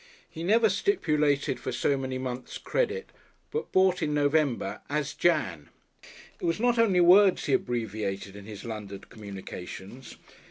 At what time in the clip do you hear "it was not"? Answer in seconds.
6.39-6.79